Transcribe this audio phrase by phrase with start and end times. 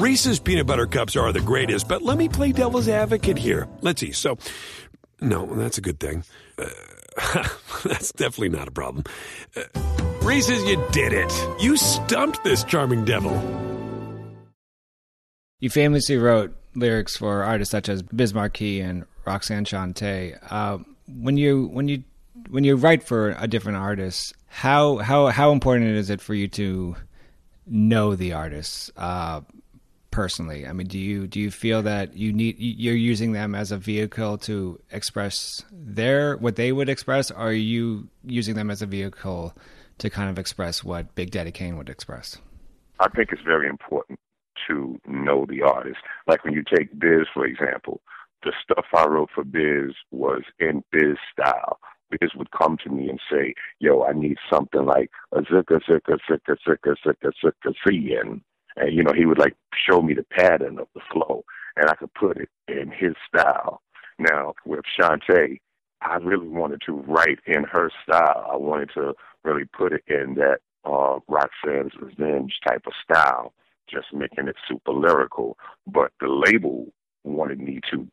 [0.00, 3.68] Reese's peanut butter cups are the greatest, but let me play devil's advocate here.
[3.82, 4.12] Let's see.
[4.12, 4.38] So,
[5.20, 6.24] no, that's a good thing.
[6.56, 7.46] Uh,
[7.84, 9.04] that's definitely not a problem.
[9.54, 9.64] Uh,
[10.22, 11.30] Reese's, you did it.
[11.60, 13.30] You stumped this charming devil.
[15.58, 20.38] You famously wrote lyrics for artists such as Biz Markie and Roxanne Shante.
[20.50, 20.78] Uh,
[21.08, 22.04] when you when you
[22.48, 26.48] when you write for a different artist, how how how important is it for you
[26.48, 26.96] to
[27.66, 29.42] know the artist uh,
[30.10, 30.66] personally?
[30.66, 33.76] I mean, do you do you feel that you need you're using them as a
[33.76, 37.30] vehicle to express their what they would express?
[37.30, 39.54] Are you using them as a vehicle
[39.98, 42.38] to kind of express what Big Daddy Kane would express?
[42.98, 44.18] I think it's very important
[44.68, 45.98] to know the artist.
[46.26, 48.00] Like when you take Biz, for example,
[48.42, 51.78] the stuff I wrote for Biz was in Biz style.
[52.10, 56.18] Biz would come to me and say, yo, I need something like a zika, zika,
[56.28, 58.40] zika, zika, zika, zika, zika,
[58.76, 61.44] and, you know, he would like show me the pattern of the flow,
[61.76, 63.82] and I could put it in his style.
[64.18, 65.60] Now, with Shante,
[66.02, 68.48] I really wanted to write in her style.
[68.52, 73.52] I wanted to really put it in that uh, Roxanne's Revenge type of style
[73.88, 75.58] just making it super lyrical.
[75.86, 76.86] But the label
[77.24, 78.06] wanted me to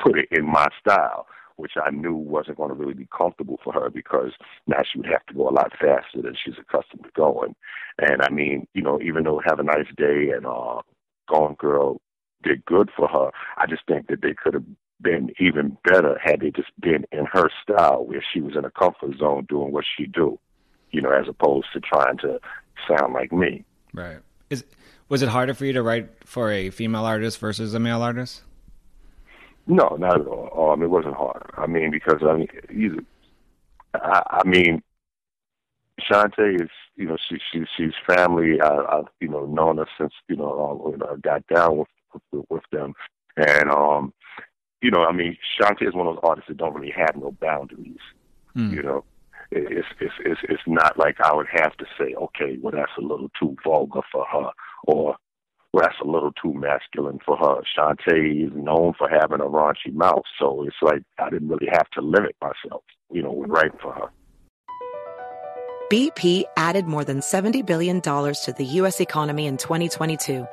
[0.00, 1.26] put it in my style,
[1.58, 4.32] which I knew wasn't going to really be comfortable for her because
[4.66, 7.54] now she would have to go a lot faster than she's accustomed to going.
[7.98, 10.80] And I mean, you know, even though Have a Nice Day and uh,
[11.28, 12.00] Gone Girl
[12.44, 14.64] did good for her, I just think that they could have
[15.00, 18.70] been even better had they just been in her style where she was in a
[18.70, 20.38] comfort zone doing what she do,
[20.92, 22.38] you know, as opposed to trying to
[22.88, 23.64] sound like me.
[23.92, 24.18] Right.
[24.48, 24.64] Is
[25.08, 28.42] was it harder for you to write for a female artist versus a male artist?
[29.68, 30.72] No, not at all.
[30.72, 31.50] Um, it wasn't hard.
[31.56, 33.04] I mean, because I mean, you,
[33.94, 34.82] I, I mean,
[36.00, 38.60] Shante is, you know, she, she she's family.
[38.62, 41.88] I, I've you know known her since you know um, when I got down with,
[42.32, 42.94] with with them,
[43.36, 44.14] and um,
[44.80, 47.32] you know, I mean, Shante is one of those artists that don't really have no
[47.32, 47.98] boundaries.
[48.56, 48.72] Mm.
[48.74, 49.04] You know,
[49.50, 53.02] it's it's it's it's not like I would have to say, okay, well that's a
[53.02, 54.50] little too vulgar for her,
[54.84, 55.16] or
[55.72, 57.62] well that's a little too masculine for her.
[57.76, 61.88] Shante is known for having a raunchy mouth, so it's like I didn't really have
[61.90, 64.10] to limit myself, you know, when writing for her.
[65.90, 69.00] BP added more than seventy billion dollars to the U.S.
[69.00, 70.46] economy in 2022.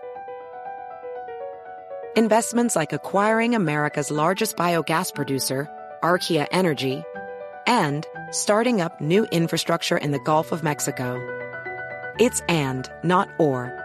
[2.15, 5.69] Investments like acquiring America's largest biogas producer,
[6.01, 7.03] Archaea Energy
[7.67, 11.19] and starting up new infrastructure in the Gulf of Mexico.
[12.19, 13.84] It's and, not or.